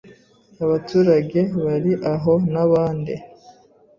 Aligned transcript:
abaturage 0.63 1.39
bari 1.63 1.91
aho 2.13 2.33
nabande 2.51 3.15